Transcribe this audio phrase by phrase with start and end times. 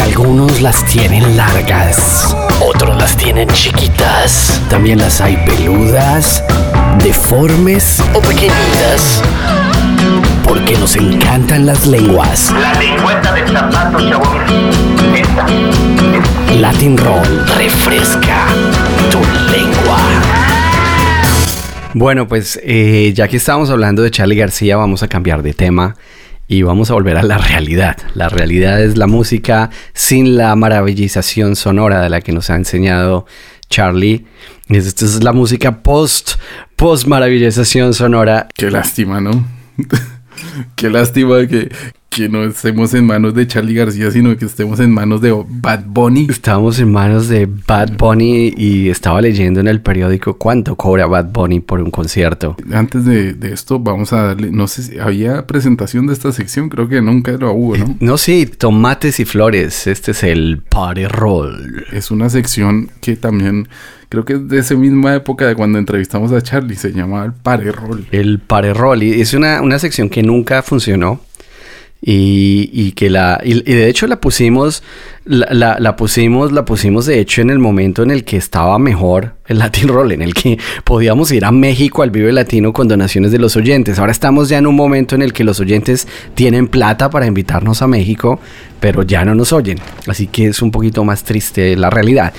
[0.00, 4.60] Algunos las tienen largas, otros las tienen chiquitas.
[4.68, 6.44] También las hay peludas,
[7.02, 9.22] deformes o pequeñitas.
[10.44, 12.52] Porque nos encantan las lenguas.
[12.52, 14.24] La lengüeta del zapato, chavo.
[15.14, 15.46] Esta.
[16.54, 18.46] Latin Roll refresca
[19.10, 19.18] tu
[19.50, 19.98] lengua.
[21.94, 25.96] Bueno, pues eh, ya que estamos hablando de Charlie García, vamos a cambiar de tema
[26.48, 27.96] y vamos a volver a la realidad.
[28.14, 33.26] La realidad es la música sin la maravillización sonora de la que nos ha enseñado
[33.68, 34.26] Charlie.
[34.68, 36.32] Esta es la música post,
[36.76, 38.48] post maravillización sonora.
[38.54, 39.46] Qué lástima, ¿no?
[40.76, 41.70] Qué lástima que,
[42.16, 45.84] que no estemos en manos de Charlie García, sino que estemos en manos de Bad
[45.86, 46.28] Bunny.
[46.30, 51.26] Estábamos en manos de Bad Bunny y estaba leyendo en el periódico cuánto cobra Bad
[51.30, 52.56] Bunny por un concierto.
[52.72, 56.70] Antes de, de esto, vamos a darle, no sé si había presentación de esta sección,
[56.70, 57.96] creo que nunca lo hubo, ¿no?
[58.00, 59.86] No, sí, tomates y flores.
[59.86, 61.84] Este es el Party Roll.
[61.92, 63.68] Es una sección que también
[64.08, 67.34] creo que es de esa misma época de cuando entrevistamos a Charlie, se llama el
[67.34, 68.06] Party Roll.
[68.10, 69.02] El Party Roll.
[69.02, 71.20] Y es una, una sección que nunca funcionó.
[72.08, 74.84] Y, y que la y, de hecho la pusimos
[75.24, 78.78] la, la, la pusimos la pusimos de hecho en el momento en el que estaba
[78.78, 82.86] mejor el Latin Roll en el que podíamos ir a México al Vive Latino con
[82.86, 83.98] donaciones de los oyentes.
[83.98, 87.82] Ahora estamos ya en un momento en el que los oyentes tienen plata para invitarnos
[87.82, 88.38] a México
[88.86, 89.80] pero ya no nos oyen.
[90.06, 92.32] Así que es un poquito más triste la realidad.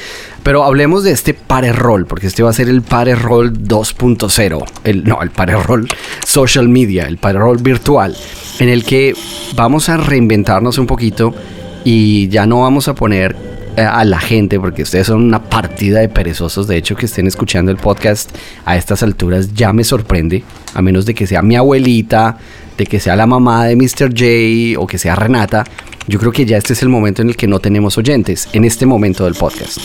[0.44, 4.64] Pero hablemos de este Pare Roll porque este va a ser el Pare Roll 2.0
[4.86, 5.90] el no el Pare Roll
[6.26, 8.16] social media el Pare Roll virtual
[8.60, 9.14] en el que
[9.58, 11.36] vamos a reinventarnos un poquito
[11.84, 13.36] y ya no vamos a poner
[13.76, 17.28] eh, a la gente, porque ustedes son una partida de perezosos, de hecho que estén
[17.28, 21.56] escuchando el podcast a estas alturas ya me sorprende, a menos de que sea mi
[21.56, 22.40] abuelita,
[22.76, 24.10] de que sea la mamá de Mr.
[24.10, 25.64] J o que sea Renata,
[26.08, 28.66] yo creo que ya este es el momento en el que no tenemos oyentes, en
[28.66, 29.78] este momento del podcast.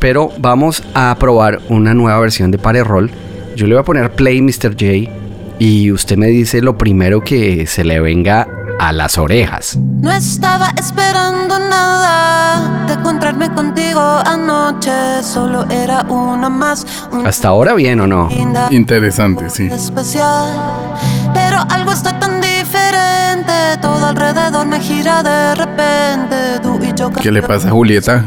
[0.00, 3.10] Pero vamos a probar una nueva versión de Pare Roll.
[3.56, 4.72] Yo le voy a poner Play Mr.
[4.72, 5.10] J
[5.58, 8.48] y usted me dice lo primero que se le venga
[8.80, 9.76] a las orejas.
[9.76, 16.84] No estaba esperando nada de encontrarme contigo anoche, solo era una más.
[17.12, 18.28] Una Hasta ahora bien o no?
[18.28, 19.68] linda Interesante, sí.
[19.70, 20.50] especial,
[21.32, 22.31] pero algo está tan
[23.80, 26.36] todo alrededor me gira de repente.
[26.62, 28.24] Tú y yo ¿Qué le pasa a Julieta?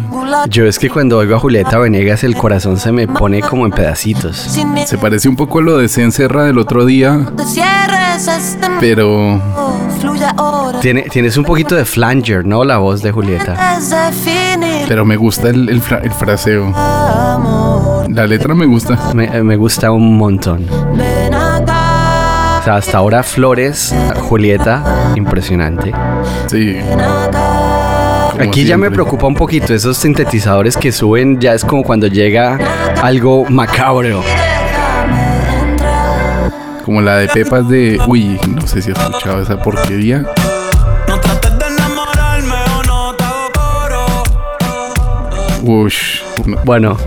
[0.50, 3.72] Yo es que cuando oigo a Julieta Venegas el corazón se me pone como en
[3.72, 4.38] pedacitos.
[4.86, 7.20] Se parece un poco a lo de Cencerra del otro día,
[8.18, 9.40] este pero
[10.00, 10.80] fluye ahora.
[10.80, 12.64] Tiene, tienes un poquito de flanger, ¿no?
[12.64, 13.80] La voz de Julieta.
[14.88, 16.72] Pero me gusta el, el fra- el fraseo.
[18.10, 19.12] La letra me gusta.
[19.14, 20.66] Me, me gusta un montón.
[22.66, 23.94] Sea, hasta ahora Flores,
[24.28, 25.92] Julieta, impresionante.
[26.48, 26.76] Sí.
[28.32, 32.08] como Aquí ya me preocupa un poquito esos sintetizadores que suben, ya es como cuando
[32.08, 32.58] llega
[33.04, 34.24] algo macabro.
[36.84, 38.00] Como la de Pepas de.
[38.08, 40.26] Uy, no sé si has escuchado esa porquería.
[41.08, 43.52] No trates de enamorarme o no te hago
[45.62, 45.84] coro.
[45.84, 46.22] Ush.
[46.46, 46.98] No, Bueno,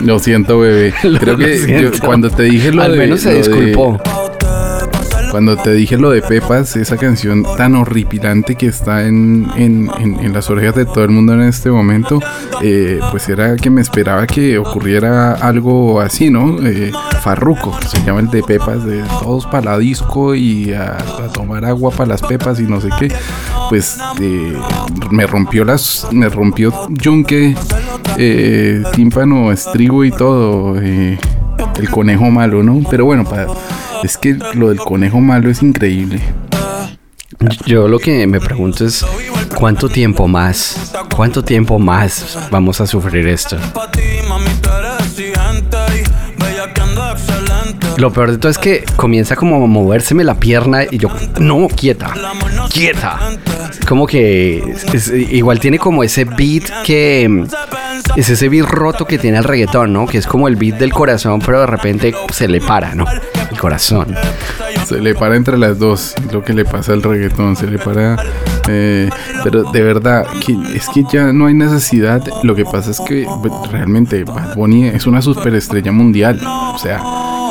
[0.00, 0.94] lo siento, bebé.
[1.02, 1.98] Creo lo que siento.
[2.06, 2.98] cuando te dije lo al de.
[2.98, 3.98] menos se de- disculpó.
[5.34, 10.48] Cuando te dije lo de Pepas, esa canción tan horripilante que está en, en, las
[10.48, 12.20] orejas de todo el mundo en este momento,
[12.62, 16.64] eh, pues era que me esperaba que ocurriera algo así, ¿no?
[16.64, 20.98] Eh, Farruco, se llama el de Pepas, de todos para la disco y a,
[21.32, 23.12] tomar agua para las pepas y no sé qué.
[23.68, 24.56] Pues eh,
[25.10, 27.56] me rompió las, me rompió yunque,
[28.18, 30.80] eh, tímpano, estribo y todo.
[30.80, 31.18] eh,
[31.76, 32.80] el conejo malo, ¿no?
[32.88, 33.46] Pero bueno, para,
[34.04, 36.20] es que lo del conejo malo es increíble.
[37.66, 39.04] Yo lo que me pregunto es
[39.54, 43.56] cuánto tiempo más, cuánto tiempo más vamos a sufrir esto.
[47.96, 51.68] Lo peor de todo es que comienza como a movérseme la pierna y yo, no,
[51.68, 52.12] quieta,
[52.70, 53.18] quieta.
[53.86, 54.62] Como que
[55.30, 57.46] igual tiene como ese beat que
[58.16, 60.06] es ese beat roto que tiene el reggaetón, ¿no?
[60.06, 63.04] Que es como el beat del corazón, pero de repente se le para, ¿no?
[63.64, 64.14] Corazón.
[64.84, 68.22] Se le para entre las dos, lo que le pasa al reggaetón, se le para...
[68.68, 69.08] eh,
[69.42, 70.26] pero de verdad,
[70.74, 72.22] es que ya no hay necesidad.
[72.42, 76.42] Lo que pasa es que pues, realmente Bad Bunny es una superestrella mundial.
[76.44, 77.02] O sea,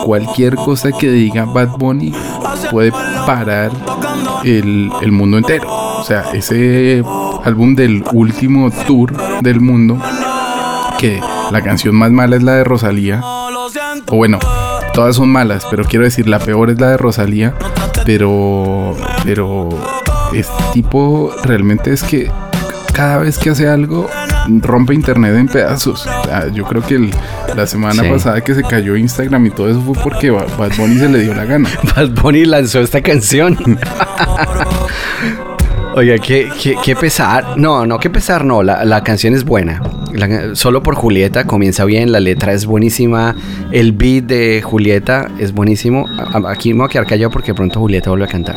[0.05, 2.13] cualquier cosa que diga Bad Bunny
[2.69, 3.71] puede parar
[4.43, 5.67] el, el mundo entero.
[5.67, 7.03] O sea, ese
[7.43, 9.97] álbum del último tour del mundo,
[10.99, 11.19] que
[11.49, 13.19] la canción más mala es la de Rosalía.
[13.23, 14.37] O bueno,
[14.93, 17.53] todas son malas, pero quiero decir, la peor es la de Rosalía.
[18.05, 19.69] Pero, pero,
[20.33, 22.29] este tipo realmente es que
[22.93, 24.09] cada vez que hace algo
[24.61, 26.07] rompe internet en pedazos.
[26.53, 27.11] Yo creo que el-
[27.55, 28.09] la semana Sí.
[28.09, 31.19] pasada que se cayó Instagram y todo eso fue porque Ba- Bad Bunny se le
[31.19, 31.69] dio la gana.
[31.95, 33.57] Bad Bunny lanzó esta canción.
[35.95, 37.57] Oiga, qué, qué, qué pesar.
[37.57, 38.63] No, no, qué pesar, no.
[38.63, 39.81] La, la canción es buena.
[40.13, 43.35] La- solo por Julieta comienza bien, la letra es buenísima.
[43.71, 46.05] El beat de Julieta es buenísimo.
[46.47, 48.55] Aquí me voy a quedar callado porque pronto Julieta vuelve a cantar.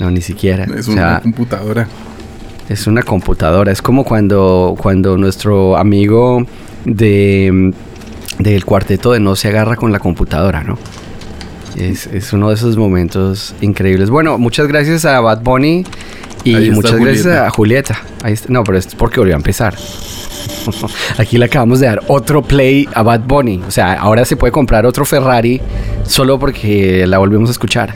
[0.00, 0.64] No, ni siquiera.
[0.76, 1.88] Es O una sea, computadora.
[2.68, 3.72] es una computadora.
[3.72, 6.44] Es como cuando, cuando nuestro amigo
[6.84, 7.72] de
[8.38, 10.76] del cuarteto de No se agarra con la computadora, ¿no?
[11.76, 14.10] Es, es uno de esos momentos increíbles.
[14.10, 15.84] Bueno, muchas gracias a Bad Bunny
[16.44, 17.46] y Ahí muchas gracias Julieta.
[17.46, 18.00] a Julieta.
[18.22, 19.74] Ahí está- No, pero es porque volvió a empezar.
[21.18, 23.62] Aquí le acabamos de dar otro play a Bad Bunny.
[23.66, 25.60] O sea, ahora se puede comprar otro Ferrari
[26.04, 27.94] solo porque la volvemos a escuchar.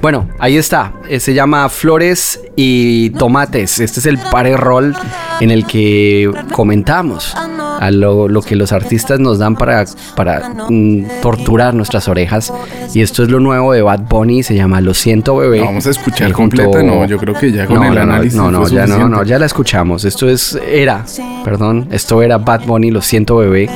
[0.00, 0.92] Bueno, ahí está.
[1.08, 3.80] Eh, Se llama Flores y Tomates.
[3.80, 4.94] Este es el pare roll
[5.40, 7.34] en el que comentamos
[7.78, 9.84] a lo, lo que los artistas nos dan para,
[10.16, 12.52] para mm, torturar nuestras orejas.
[12.94, 14.42] Y esto es lo nuevo de Bad Bunny.
[14.42, 15.60] Se llama Lo siento, bebé.
[15.60, 18.34] Vamos a escuchar junto- completa, no, yo creo que ya con no, el no, análisis
[18.34, 19.16] No, no, fue ya no, suficiente.
[19.16, 20.04] no, ya la escuchamos.
[20.04, 21.04] Esto es era,
[21.44, 23.68] perdón, esto era Bad Bunny, lo siento bebé,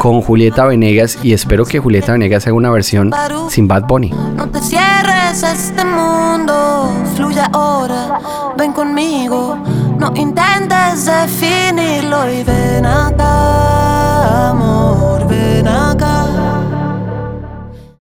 [0.00, 3.10] con Julieta Venegas y espero que Julieta Venegas haga una versión
[3.48, 4.10] sin Bad Bunny.
[4.36, 8.18] No te cierres a este mundo, fluye ahora,
[8.58, 9.58] ven conmigo.
[10.06, 16.15] No intentes definirlo y ven acá, amor, ven acá.